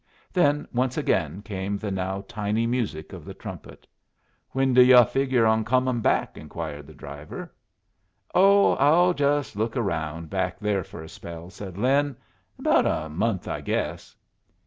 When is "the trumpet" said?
3.23-3.85